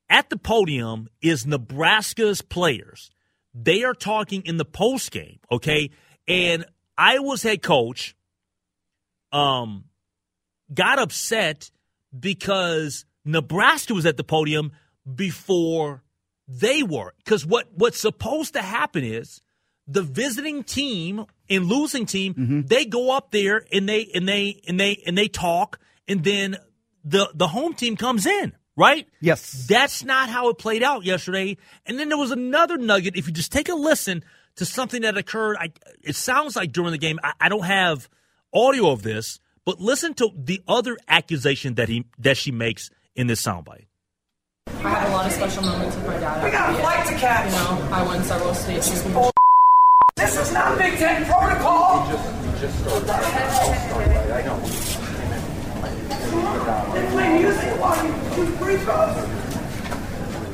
[0.08, 3.10] at the podium is Nebraska's players.
[3.54, 5.90] They are talking in the post game, okay?
[6.28, 6.64] And
[6.96, 8.14] Iowa's head coach
[9.32, 9.84] um
[10.72, 11.70] got upset
[12.18, 14.72] because Nebraska was at the podium
[15.12, 16.02] before
[16.48, 17.14] they were.
[17.18, 19.40] Because what, what's supposed to happen is
[19.86, 22.60] the visiting team and losing team, mm-hmm.
[22.62, 25.78] they go up there and they and they and they and they talk,
[26.08, 26.56] and then
[27.04, 29.06] the the home team comes in, right?
[29.20, 29.66] Yes.
[29.68, 31.56] That's not how it played out yesterday.
[31.84, 33.16] And then there was another nugget.
[33.16, 34.24] If you just take a listen
[34.56, 37.20] to something that occurred, I, it sounds like during the game.
[37.22, 38.08] I, I don't have
[38.52, 43.28] audio of this, but listen to the other accusation that he that she makes in
[43.28, 43.85] this soundbite.
[44.86, 46.44] I have a lot of special moments with my dad.
[46.44, 47.50] We got a flight to catch.
[47.50, 48.88] You know, I won several states.
[50.16, 52.06] This is not Big Ten protocol.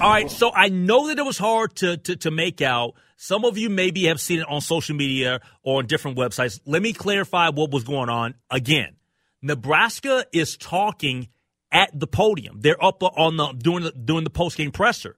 [0.00, 2.94] All right, so I know that it was hard to, to, to make out.
[3.18, 6.58] Some of you maybe have seen it on social media or on different websites.
[6.64, 8.34] Let me clarify what was going on.
[8.50, 8.96] Again,
[9.42, 11.28] Nebraska is talking
[11.72, 12.60] at the podium.
[12.60, 15.16] They're up on the doing the doing the post game presser.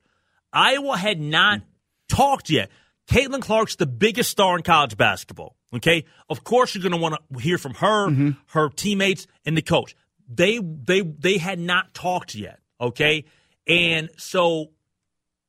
[0.52, 1.62] Iowa had not
[2.08, 2.70] talked yet.
[3.10, 5.56] Caitlin Clark's the biggest star in college basketball.
[5.74, 8.30] Okay, of course you're going to want to hear from her, mm-hmm.
[8.46, 9.96] her teammates, and the coach.
[10.32, 12.60] They they they had not talked yet.
[12.80, 13.24] Okay,
[13.66, 14.70] and so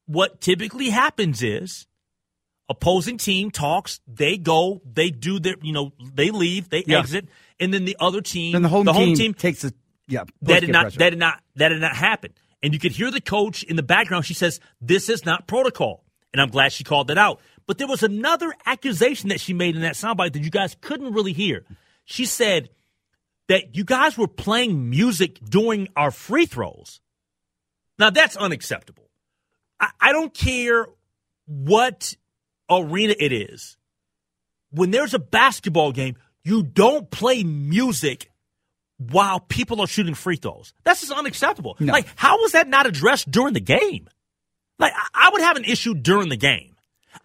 [0.08, 1.88] what typically happens is
[2.70, 7.00] opposing team talks, they go, they do their, you know, they leave, they yeah.
[7.00, 7.28] exit,
[7.60, 9.72] and then the other team, then the home, the home team, team takes a
[10.08, 10.24] yeah.
[10.42, 11.00] That did not pressure.
[11.00, 12.34] that did not that did not happen.
[12.64, 14.26] And you could hear the coach in the background.
[14.26, 17.40] She says, "This is not protocol," and I'm glad she called that out.
[17.68, 21.14] But there was another accusation that she made in that soundbite that you guys couldn't
[21.14, 21.66] really hear.
[22.06, 22.70] She said
[23.48, 27.02] that you guys were playing music during our free throws.
[27.98, 29.10] Now that's unacceptable.
[29.80, 30.88] I, I don't care
[31.46, 32.16] what
[32.70, 33.78] arena it is.
[34.72, 38.30] When there's a basketball game, you don't play music
[39.12, 40.74] while people are shooting free throws.
[40.84, 41.76] That's just unacceptable.
[41.80, 41.94] No.
[41.94, 44.10] Like, how was that not addressed during the game?
[44.80, 46.76] Like, I would have an issue during the game.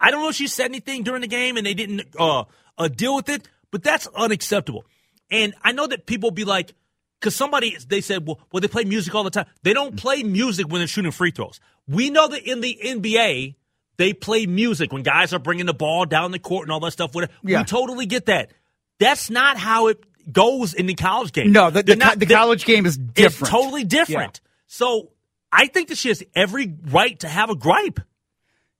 [0.00, 2.44] I don't know if she said anything during the game and they didn't uh,
[2.78, 4.84] uh, deal with it, but that's unacceptable.
[5.30, 6.72] And I know that people be like,
[7.20, 9.46] because somebody they said, well, well, they play music all the time.
[9.62, 11.60] They don't play music when they're shooting free throws.
[11.86, 13.56] We know that in the NBA,
[13.98, 16.92] they play music when guys are bringing the ball down the court and all that
[16.92, 17.14] stuff.
[17.14, 17.58] We, yeah.
[17.58, 18.50] we totally get that.
[18.98, 21.52] That's not how it goes in the college game.
[21.52, 23.50] No, the, the, not- the college game is It's different.
[23.50, 24.40] totally different.
[24.66, 25.10] So
[25.52, 28.00] I think that she has every right to have a gripe.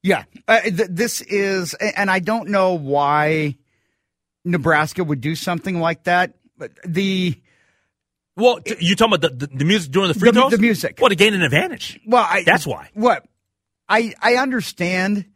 [0.02, 3.56] Yeah, uh, th- this is, and I don't know why
[4.44, 6.34] Nebraska would do something like that.
[6.56, 7.34] But the
[8.36, 10.50] Well, t- you talking about the, the, the music during the free The- throws?
[10.52, 10.98] the music.
[11.00, 12.00] Well, to gain an advantage.
[12.06, 12.88] well, I, That's why.
[12.94, 13.26] What
[13.88, 15.26] I I understand,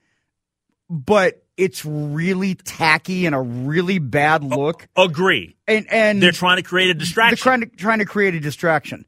[0.88, 4.88] but it's really tacky and a really bad look.
[4.96, 5.56] Agree.
[5.68, 7.36] And and They're trying to create a distraction.
[7.36, 9.04] They're trying to trying to create a distraction.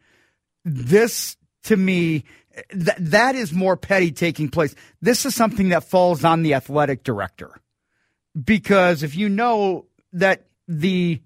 [0.65, 2.25] This to me,
[2.71, 4.75] th- that is more petty taking place.
[5.03, 7.61] This is something that falls on the athletic director,
[8.43, 11.21] because if you know that the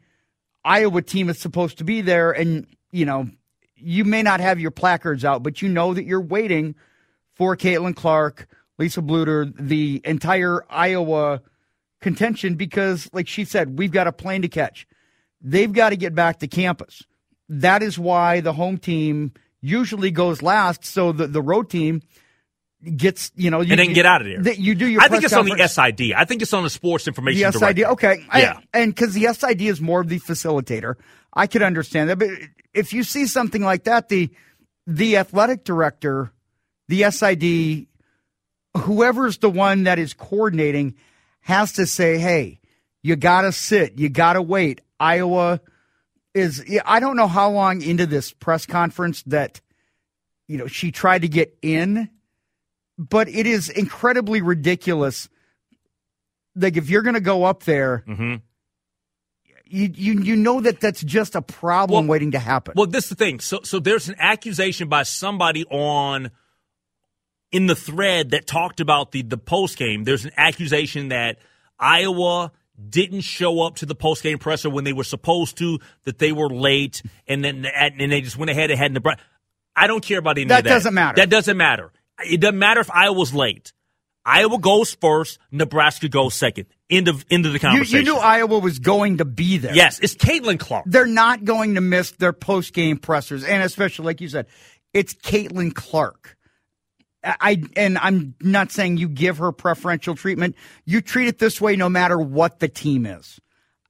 [0.64, 3.28] Iowa team is supposed to be there, and you know
[3.76, 6.74] you may not have your placards out, but you know that you're waiting
[7.34, 8.46] for Caitlin Clark,
[8.80, 11.42] Lisa Bluder, the entire Iowa
[12.00, 14.86] contention, because like she said, we've got a plane to catch
[15.40, 17.02] they've got to get back to campus.
[17.48, 22.02] That is why the home team usually goes last, so the, the road team
[22.96, 24.54] gets you know you, and then get out of there.
[24.54, 25.02] you do your.
[25.02, 26.12] I think it's on the SID.
[26.12, 27.76] I think it's on the Sports Information the SID.
[27.76, 27.92] Director.
[27.92, 28.60] Okay, Yeah.
[28.72, 30.94] I, and because the SID is more of the facilitator,
[31.34, 32.18] I could understand that.
[32.18, 32.30] But
[32.72, 34.30] if you see something like that, the
[34.86, 36.30] the athletic director,
[36.88, 37.88] the SID,
[38.76, 40.94] whoever's the one that is coordinating,
[41.40, 42.60] has to say, "Hey,
[43.02, 45.60] you got to sit, you got to wait." Iowa
[46.34, 49.60] is, I don't know how long into this press conference that
[50.46, 52.10] you know she tried to get in,
[52.98, 55.28] but it is incredibly ridiculous
[56.56, 58.34] like if you're going to go up there, Mm-hmm.
[59.66, 62.74] you you you know that that's just a problem Well- waiting to happen.
[62.76, 63.40] Well, this is the thing.
[63.40, 66.30] So, so there's an accusation by somebody on
[67.52, 70.04] in the thread that talked about the the post game.
[70.04, 71.38] There's an accusation that
[71.78, 72.52] Iowa
[72.88, 75.78] didn't show up to the post game presser when they were supposed to.
[76.04, 79.22] That they were late, and then and they just went ahead and had Nebraska.
[79.76, 80.68] I don't care about any That of that.
[80.68, 81.16] That doesn't matter.
[81.16, 81.92] That doesn't matter.
[82.24, 83.72] It doesn't matter if Iowa's late.
[84.26, 85.38] Iowa goes first.
[85.50, 86.66] Nebraska goes second.
[86.90, 88.06] End of end of the you, conversation.
[88.06, 89.74] you knew Iowa was going to be there.
[89.74, 90.84] yes, it's Caitlin Clark.
[90.86, 94.46] they're not going to miss their post game pressers, and especially like you said,
[94.92, 96.36] it's Caitlin Clark.
[97.22, 100.56] I and I'm not saying you give her preferential treatment.
[100.84, 103.40] You treat it this way no matter what the team is.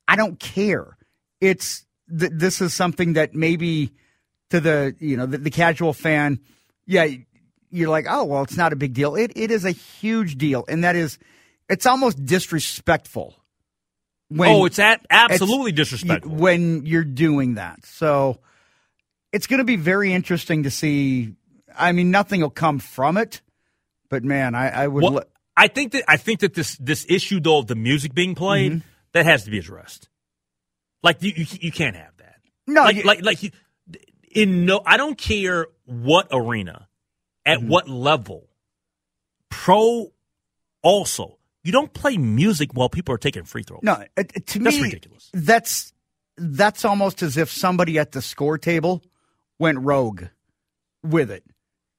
[0.08, 0.96] I don't care.
[1.40, 1.86] It's
[2.18, 3.92] th- this is something that maybe
[4.50, 6.40] to the you know the, the casual fan,
[6.86, 7.06] yeah,
[7.70, 9.14] you're like, oh well, it's not a big deal.
[9.14, 11.18] It it is a huge deal, and that is,
[11.68, 13.36] it's almost disrespectful.
[14.28, 16.32] When oh, it's at, it's- absolutely disrespectful.
[16.32, 17.84] when you're doing that.
[17.84, 18.38] So
[19.32, 21.34] it's going to be very interesting to see.
[21.78, 23.40] I mean, nothing will come from it,
[24.09, 25.02] but man, I, I would.
[25.02, 25.22] Well, li-
[25.56, 28.72] I think that I think that this this issue though of the music being played
[28.72, 28.88] Mm-hmm.
[29.12, 30.09] that has to be addressed.
[31.02, 32.37] Like you, you, you can't have that.
[32.66, 33.50] no, like you- like like you,
[34.33, 36.88] in no, I don't care what arena,
[37.44, 37.68] at Mm-hmm.
[37.68, 38.46] what level.
[39.48, 40.12] Pro,
[40.83, 43.80] also, you don't play music while people are taking free throws.
[43.83, 43.96] no.
[43.96, 44.24] To
[44.59, 45.28] That's me, ridiculous.
[45.33, 45.92] That's
[46.37, 49.02] that's almost as if somebody at the score table
[49.59, 50.24] went rogue
[51.02, 51.44] with it,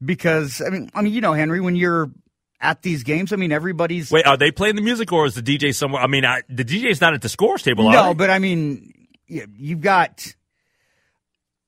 [0.03, 2.11] because I mean, I mean, you know, Henry, when you're
[2.59, 5.41] at these games, I mean, everybody's Wait, are they playing the music or is the
[5.41, 6.01] DJ somewhere?
[6.01, 7.89] I mean, I, the DJ's not at the scores table.
[7.91, 8.93] No, but I mean,
[9.27, 10.33] you- you've got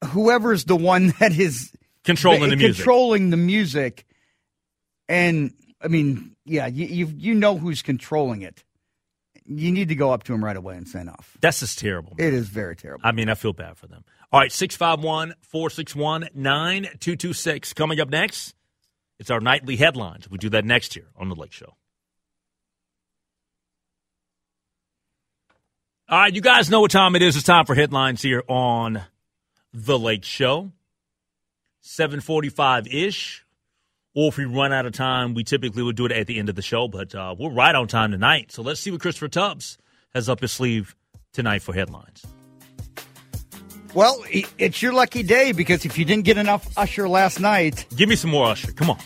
[0.06, 1.72] whoever's the one that is
[2.04, 2.76] controlling the music.
[2.78, 4.06] controlling the music,
[5.08, 8.64] and I mean, yeah, you you you know who's controlling it.
[9.46, 11.38] You need to go up to him right away and say enough.
[11.42, 12.14] That's just terrible.
[12.18, 13.02] It is very terrible.
[13.06, 14.06] I mean, I feel bad for them.
[14.34, 17.74] All right, 651 461 9226.
[17.74, 18.56] Coming up next,
[19.20, 20.28] it's our nightly headlines.
[20.28, 21.76] We do that next year on The Lake Show.
[26.10, 27.36] All right, you guys know what time it is.
[27.36, 29.04] It's time for headlines here on
[29.72, 30.72] The Lake Show.
[31.82, 33.46] 745 ish.
[34.16, 36.50] Or if we run out of time, we typically would do it at the end
[36.50, 38.52] of the show, but uh, we're right on time tonight.
[38.52, 39.78] So let's see what Christopher Tubbs
[40.16, 40.96] has up his sleeve
[41.34, 42.26] tonight for headlines.
[43.94, 44.24] Well,
[44.58, 48.16] it's your lucky day because if you didn't get enough Usher last night, Give me
[48.16, 48.72] some more Usher.
[48.72, 48.98] Come on.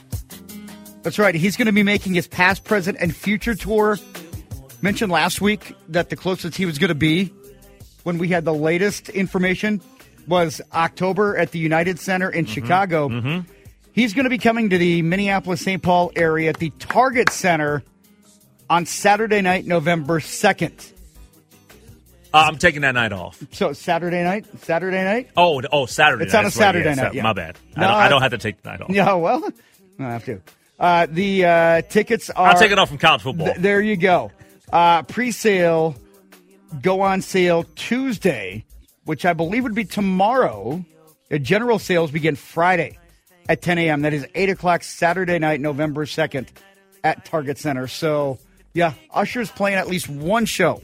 [1.03, 1.35] that's right.
[1.35, 3.97] He's going to be making his past, present, and future tour.
[4.81, 7.33] Mentioned last week that the closest he was going to be
[8.03, 9.81] when we had the latest information
[10.27, 12.53] was October at the United Center in mm-hmm.
[12.53, 13.09] Chicago.
[13.09, 13.51] Mm-hmm.
[13.91, 15.81] He's going to be coming to the Minneapolis St.
[15.81, 17.83] Paul area at the Target Center
[18.69, 20.93] on Saturday night, November 2nd.
[22.37, 23.41] Uh, I'm taking that night off.
[23.51, 24.45] So, Saturday night?
[24.63, 25.29] Saturday night?
[25.37, 26.25] Oh, oh, Saturday.
[26.25, 26.39] It's night.
[26.39, 26.63] on a That's right.
[26.63, 27.23] Saturday Yeah, night, yeah.
[27.23, 27.57] My bad.
[27.75, 28.89] I, No, don't, I I- don't have to take the night off.
[28.93, 29.49] Yeah, well,
[29.99, 30.41] I have to.
[30.79, 32.49] Uh, the uh, tickets are.
[32.49, 33.47] I'll take it off from college football.
[33.47, 34.31] Th- there you go.
[34.71, 35.95] Uh, Pre sale
[36.81, 38.63] go on sale Tuesday,
[39.05, 40.83] which I believe would be tomorrow.
[41.41, 42.99] General sales begin Friday
[43.49, 44.01] at 10 a.m.
[44.03, 46.47] That is 8 o'clock Saturday night, November 2nd
[47.03, 47.87] at Target Center.
[47.87, 48.37] So,
[48.73, 50.81] yeah, Usher's playing at least one show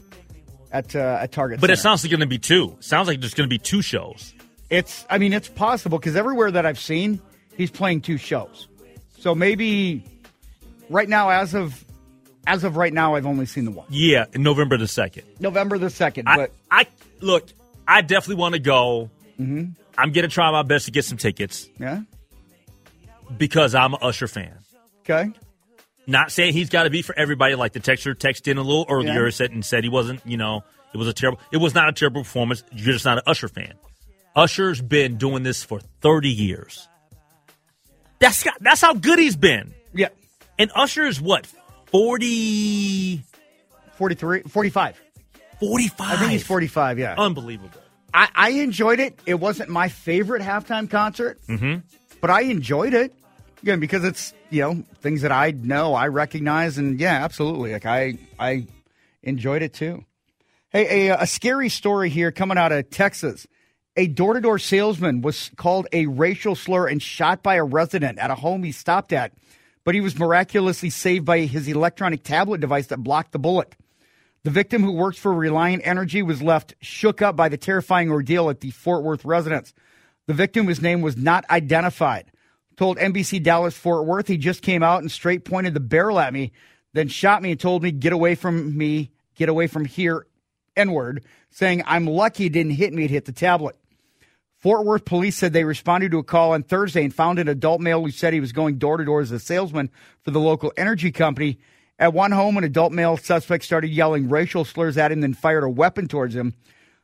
[0.74, 1.72] at uh, at Target But Center.
[1.74, 2.76] it sounds like going to be two.
[2.80, 4.34] Sounds like there's going to be two shows.
[4.70, 7.20] It's, I mean, it's possible because everywhere that I've seen,
[7.56, 8.66] he's playing two shows.
[9.18, 10.04] So maybe
[10.90, 11.82] right now, as of
[12.46, 13.86] as of right now, I've only seen the one.
[13.88, 15.22] Yeah, November the second.
[15.40, 16.24] November the second.
[16.26, 16.86] But I
[17.20, 17.48] look.
[17.86, 19.10] I definitely want to go.
[19.40, 19.76] Mhm.
[19.96, 22.00] I'm going to try my best to get some tickets yeah,
[23.38, 24.58] because I'm an Usher fan.
[25.02, 25.30] okay,
[26.06, 27.54] Not saying he's got to be for everybody.
[27.54, 29.30] Like the texture texted in a little earlier Yeah.
[29.30, 30.20] said and said he wasn't.
[30.26, 31.40] You know, it was a terrible.
[31.52, 32.62] It was not a terrible performance.
[32.72, 33.74] You're just not an Usher fan.
[34.36, 36.88] Usher's been doing this for 30 years.
[38.18, 39.72] That's got, that's how good he's been.
[39.92, 40.08] yeah,
[40.58, 41.46] And Usher is what
[41.86, 43.22] 40,
[43.96, 45.00] 43, 45.
[45.60, 46.00] 45.
[46.10, 46.98] I think he's 45.
[46.98, 47.70] Yeah, Unbelievable.
[48.12, 49.18] I, I enjoyed it.
[49.26, 51.80] It wasn't my favorite halftime concert, Mm-hmm.
[52.20, 53.12] but I enjoyed it.
[53.64, 57.72] Again, because it's you know things that I know, I recognize, and yeah, absolutely.
[57.72, 58.66] Like I, I
[59.22, 60.04] enjoyed it too.
[60.68, 63.46] Hey, a, a scary story here coming out of Texas.
[63.96, 68.34] A door-to-door salesman was called a racial slur and shot by a resident at a
[68.34, 69.32] home he stopped at,
[69.82, 73.74] but he was miraculously saved by his electronic tablet device that blocked the bullet.
[74.42, 78.50] The victim, who works for Reliant Energy, was left shook up by the terrifying ordeal
[78.50, 79.72] at the Fort Worth residence.
[80.26, 82.30] The victim, whose name was not identified,
[82.76, 86.32] told NBC Dallas Fort Worth he just came out and straight pointed the barrel at
[86.32, 86.52] me,
[86.92, 90.26] then shot me and told me, Get away from me, get away from here,
[90.76, 93.76] N word, saying, I'm lucky it didn't hit me, it hit the tablet.
[94.56, 97.82] Fort Worth police said they responded to a call on Thursday and found an adult
[97.82, 99.90] male who said he was going door to door as a salesman
[100.22, 101.58] for the local energy company.
[101.98, 105.64] At one home, an adult male suspect started yelling racial slurs at him, then fired
[105.64, 106.54] a weapon towards him.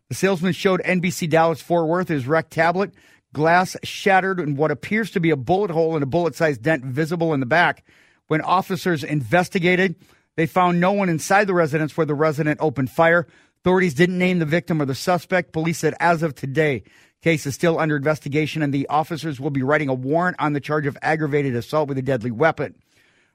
[0.08, 2.94] The salesman showed NBC Dallas Fort Worth his wrecked tablet,
[3.32, 6.84] glass shattered, and what appears to be a bullet hole and a bullet sized dent
[6.84, 7.84] visible in the back.
[8.26, 9.96] When officers investigated,
[10.36, 13.26] they found no one inside the residence where the resident opened fire.
[13.62, 15.52] Authorities didn't name the victim or the suspect.
[15.52, 16.82] Police said as of today,
[17.22, 20.60] case is still under investigation and the officers will be writing a warrant on the
[20.60, 22.74] charge of aggravated assault with a deadly weapon.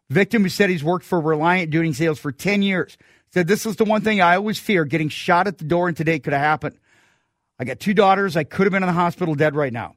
[0.09, 2.97] Victim who said he's worked for Reliant doing sales for 10 years
[3.31, 5.97] said this is the one thing I always fear getting shot at the door and
[5.97, 6.77] today could have happened.
[7.59, 8.35] I got two daughters.
[8.35, 9.95] I could have been in the hospital dead right now.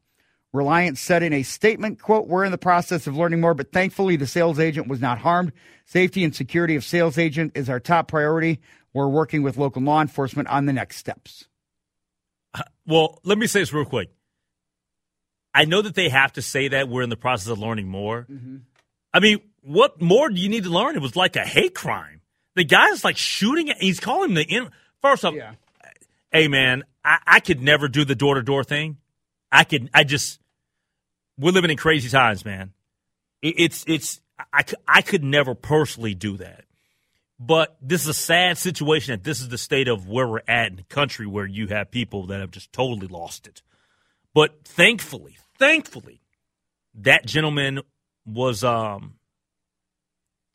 [0.52, 4.16] Reliant said in a statement, quote, we're in the process of learning more, but thankfully
[4.16, 5.52] the sales agent was not harmed.
[5.84, 8.60] Safety and security of sales agent is our top priority.
[8.94, 11.46] We're working with local law enforcement on the next steps.
[12.54, 14.10] Uh, well, let me say this real quick.
[15.54, 18.26] I know that they have to say that we're in the process of learning more.
[18.30, 18.56] Mm-hmm.
[19.12, 20.96] I mean, what more do you need to learn?
[20.96, 22.22] It was like a hate crime.
[22.54, 23.70] The guy's like shooting.
[23.70, 24.70] At, he's calling the in.
[25.02, 25.34] First off,
[26.32, 28.98] hey man, I, I could never do the door to door thing.
[29.50, 29.88] I could.
[29.94, 30.40] I just.
[31.38, 32.72] We're living in crazy times, man.
[33.40, 34.20] It, it's it's.
[34.86, 36.64] I could never personally do that.
[37.40, 40.68] But this is a sad situation that this is the state of where we're at
[40.68, 43.62] in the country where you have people that have just totally lost it.
[44.34, 46.20] But thankfully, thankfully,
[46.94, 47.80] that gentleman
[48.26, 49.14] was um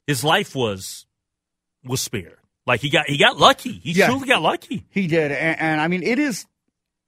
[0.05, 1.07] his life was
[1.83, 2.37] was spared.
[2.65, 3.73] Like he got he got lucky.
[3.73, 4.07] He Yeah.
[4.07, 4.85] truly got lucky.
[4.89, 5.31] He did.
[5.31, 6.45] And, and I mean, it is,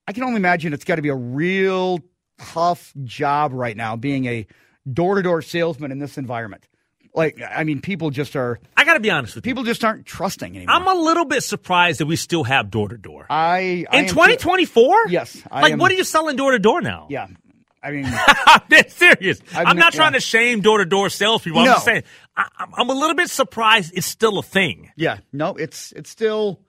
[0.08, 2.00] I can only imagine it's got to be a real
[2.38, 4.46] tough job right now being a
[4.92, 6.68] door to door salesman in this environment.
[7.14, 10.06] Like, I mean, people just are, I got to be honest with people just aren't
[10.06, 10.76] trusting anymore.
[10.76, 13.26] I'm a little bit surprised that we still have door to door.
[13.30, 15.08] I, I In 2024?
[15.08, 15.42] Yes.
[15.50, 17.08] I Like am- what are you selling door to door now?
[17.10, 17.28] Yeah.
[17.86, 18.06] I mean,
[18.48, 19.40] I'm serious.
[19.54, 21.60] I'm ne- not trying to shame door to door salespeople.
[21.62, 22.04] I'm just saying
[22.36, 24.92] I, I'm- I'm a little bit surprised it's still a thing.
[24.96, 26.60] yeah, no, it's, it's still,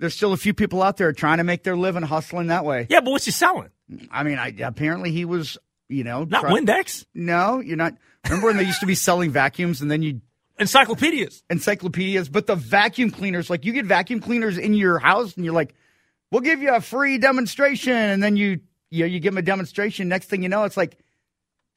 [0.00, 2.86] there's still a few people out there trying to make their living hustling that way.
[2.90, 3.70] Yeah, but what's he selling?
[4.10, 5.56] I mean, I, apparently he was,
[5.88, 7.06] you know, Not try- Windex.
[7.14, 7.94] No, you're not.
[8.24, 10.20] Remember when they used to be selling vacuums and then you
[10.58, 15.44] encyclopedias, encyclopedias, but the vacuum cleaners, like you get vacuum cleaners in your house and
[15.44, 15.74] you're like,
[16.30, 18.60] we'll give you a free demonstration, and then you
[18.94, 20.08] you know, you give them a demonstration.
[20.08, 20.98] Next thing you know, it's like,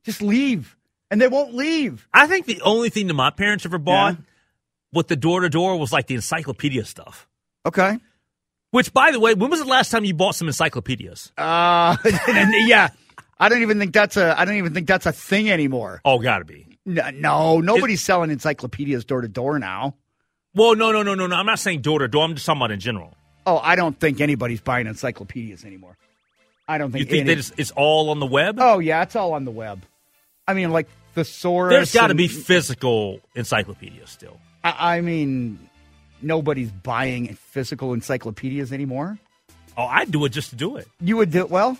[0.04, 0.78] just leave,
[1.10, 2.08] and they won't leave.
[2.14, 4.18] I think the only thing that my parents ever bought
[4.94, 7.28] with the door to door was like the encyclopedia stuff.
[7.66, 8.00] Okay.
[8.72, 11.32] Which, by the way, when was the last time you bought some encyclopedias?
[11.38, 12.90] Uh, yeah.
[13.40, 16.02] I don't even think that's a I don't even think that's a thing anymore.
[16.04, 16.66] Oh, gotta be.
[16.86, 19.96] No, no nobody's selling encyclopedias door to door now.
[20.56, 21.36] Well, no, no, no, no, no.
[21.36, 22.24] I'm not saying door to door.
[22.24, 23.16] I'm just talking about in general.
[23.46, 25.98] Oh, I don't think anybody's buying encyclopedias anymore.
[26.68, 27.10] I don't You think.
[27.10, 28.58] think any- that it's, it's all on the web?
[28.60, 29.84] Oh yeah, it's all on the web.
[30.48, 31.72] I mean, like thesaurus.
[31.74, 34.40] There's got to and- be physical encyclopedias still.
[34.64, 35.60] I, I mean,
[36.22, 39.18] nobody's buying physical encyclopedias anymore.
[39.78, 40.88] Oh, I'd do it just to do it.
[41.00, 41.78] You would do it well.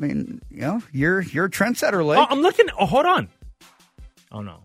[0.00, 2.18] I mean, you know, you're you're a trendsetter, Lake.
[2.18, 2.66] Oh, I'm looking.
[2.78, 3.28] Oh, hold on.
[4.32, 4.64] Oh no,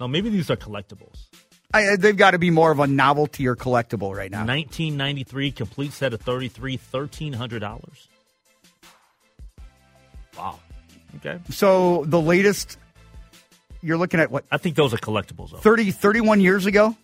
[0.00, 0.08] no.
[0.08, 1.28] Maybe these are collectibles.
[1.72, 4.38] I, uh, they've got to be more of a novelty or collectible right now.
[4.46, 8.08] 1993 complete set of 33, thirteen hundred dollars.
[10.36, 10.60] Wow.
[11.16, 11.38] Okay.
[11.50, 12.78] So the latest,
[13.82, 14.44] you're looking at what?
[14.50, 15.50] I think those are collectibles.
[15.50, 15.58] Though.
[15.58, 16.96] 30, 31 years ago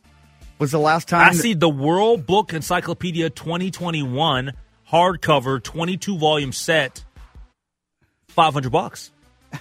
[0.59, 1.29] was the last time.
[1.29, 4.53] I see the World Book Encyclopedia 2021
[4.91, 7.05] hardcover 22 volume set.
[8.29, 9.11] 500 bucks.
[9.51, 9.61] But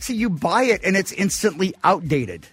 [0.02, 2.46] see, you buy it and it's instantly outdated.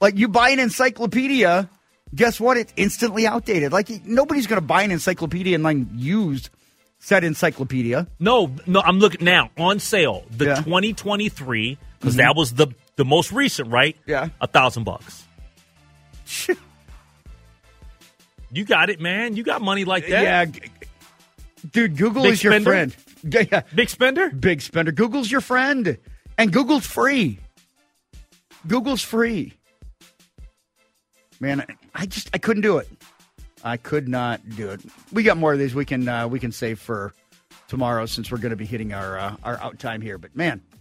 [0.00, 1.70] Like you buy an encyclopedia,
[2.14, 2.56] guess what?
[2.56, 3.72] It's instantly outdated.
[3.72, 6.50] Like nobody's going to buy an encyclopedia and then use
[7.04, 8.06] said encyclopedia.
[8.18, 10.24] No, no, I'm looking now on sale.
[10.30, 10.54] The Yeah.
[10.56, 12.18] 2023 because Mhm.
[12.18, 13.96] that was the the most recent, right?
[14.06, 14.28] Yeah.
[14.40, 15.24] a thousand bucks.
[18.52, 19.36] You got it, man.
[19.36, 20.22] You got money like that.
[20.22, 20.44] Yeah,
[21.72, 22.94] dude, Google Big is your friend.
[23.24, 23.62] Yeah.
[23.74, 24.30] Big spender?
[24.30, 24.92] Big spender.
[24.92, 25.98] Google's your friend.
[26.38, 27.38] And Google's free.
[28.66, 29.54] Google's free.
[31.40, 32.88] Man, I just I couldn't do it.
[33.64, 34.82] I could not do it.
[35.10, 37.14] We got more of these we can uh, we can save for
[37.66, 40.18] tomorrow since we're going to be hitting our uh, our out time here.
[40.18, 40.76] But man, I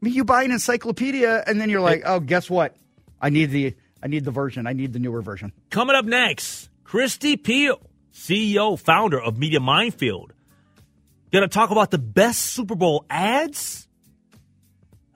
[0.00, 2.74] mean, you buy an encyclopedia and then you're like, oh, guess what?
[3.20, 4.66] I need the I need the version.
[4.66, 5.52] I need the newer version.
[5.70, 7.80] Coming up next, Christy Peel,
[8.12, 10.32] CEO, founder of Media Minefield.
[11.32, 13.88] Gonna talk about the best Super Bowl ads.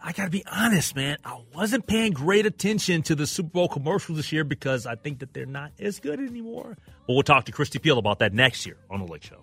[0.02, 1.18] I gotta be honest, man.
[1.24, 5.18] I wasn't paying great attention to the Super Bowl commercials this year because I think
[5.20, 6.76] that they're not as good anymore.
[7.06, 9.42] But we'll talk to Christy Peel about that next year on the Lake Show.